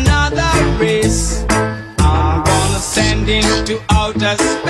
[0.00, 1.44] another race.
[1.98, 4.67] I'm gonna send him to outer space.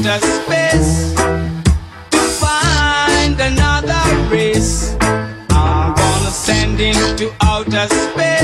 [0.00, 1.14] outer space
[2.10, 4.96] to find another race.
[5.50, 8.39] I'm gonna send him to outer space.